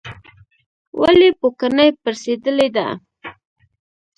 [0.99, 2.87] ولې پوکڼۍ پړسیدلې ده؟